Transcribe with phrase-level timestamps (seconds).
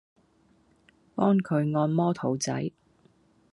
[1.13, 2.71] 幫佢按摩肚仔